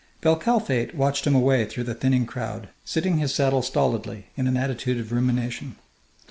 Bel 0.21 0.35
Kalfate 0.35 0.95
watched 0.95 1.27
him 1.27 1.35
away 1.35 1.63
through 1.65 1.83
the 1.83 1.93
thinning 1.93 2.25
crowd, 2.25 2.69
sitting 2.83 3.19
his 3.19 3.35
saddle 3.35 3.61
stolidly, 3.61 4.29
in 4.35 4.47
an 4.47 4.57
attitude 4.57 4.99
of 4.99 5.11
rumination. 5.11 5.75